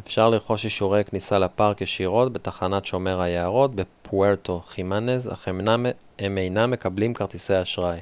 [0.00, 5.48] אפשר לרכוש אישורי כניסה לפארק ישירות בתחנת שומר היערות בפוארטו חימנז אך
[6.18, 8.00] הם אינם מקבלים כרטיסי אשראי